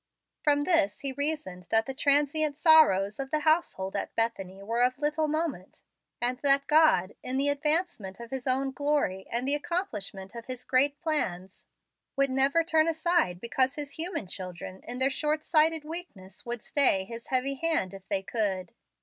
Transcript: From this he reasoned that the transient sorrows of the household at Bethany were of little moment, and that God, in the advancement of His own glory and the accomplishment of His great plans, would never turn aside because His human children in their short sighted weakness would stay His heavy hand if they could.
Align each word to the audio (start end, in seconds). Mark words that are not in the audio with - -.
From 0.41 0.61
this 0.61 1.01
he 1.01 1.11
reasoned 1.11 1.67
that 1.69 1.85
the 1.85 1.93
transient 1.93 2.57
sorrows 2.57 3.19
of 3.19 3.29
the 3.29 3.41
household 3.41 3.95
at 3.95 4.15
Bethany 4.15 4.63
were 4.63 4.81
of 4.81 4.97
little 4.97 5.27
moment, 5.27 5.83
and 6.19 6.39
that 6.39 6.65
God, 6.65 7.13
in 7.21 7.37
the 7.37 7.49
advancement 7.49 8.19
of 8.19 8.31
His 8.31 8.47
own 8.47 8.71
glory 8.71 9.27
and 9.29 9.47
the 9.47 9.53
accomplishment 9.53 10.33
of 10.33 10.47
His 10.47 10.63
great 10.63 10.99
plans, 10.99 11.65
would 12.15 12.31
never 12.31 12.63
turn 12.63 12.87
aside 12.87 13.39
because 13.39 13.75
His 13.75 13.91
human 13.91 14.25
children 14.25 14.81
in 14.87 14.97
their 14.97 15.11
short 15.11 15.43
sighted 15.43 15.83
weakness 15.83 16.47
would 16.47 16.63
stay 16.63 17.03
His 17.03 17.27
heavy 17.27 17.53
hand 17.53 17.93
if 17.93 18.07
they 18.09 18.23
could. 18.23 18.73